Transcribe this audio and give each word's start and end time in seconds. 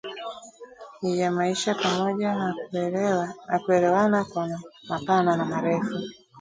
ya 1.01 1.31
maisha 1.31 1.75
pamoja 1.75 2.33
na 2.71 3.35
kuelewana 3.65 4.25
kwa 4.25 4.59
mapana 4.89 5.37
na 5.37 5.45
marefu 5.45 5.93